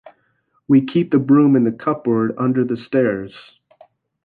[0.67, 3.35] We keep the broom in the cupboard under the stairs.